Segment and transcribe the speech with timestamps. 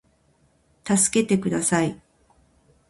[0.83, 2.01] たすけてください